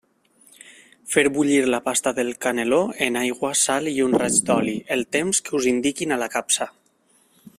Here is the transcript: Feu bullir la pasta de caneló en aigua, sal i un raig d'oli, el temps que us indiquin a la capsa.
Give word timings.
Feu 1.15 1.27
bullir 1.35 1.59
la 1.73 1.79
pasta 1.89 2.13
de 2.19 2.25
caneló 2.45 2.79
en 3.09 3.19
aigua, 3.23 3.53
sal 3.65 3.91
i 3.93 3.95
un 4.07 4.19
raig 4.23 4.41
d'oli, 4.49 4.75
el 4.97 5.07
temps 5.17 5.45
que 5.49 5.57
us 5.61 5.69
indiquin 5.75 6.17
a 6.17 6.21
la 6.25 6.33
capsa. 6.39 6.73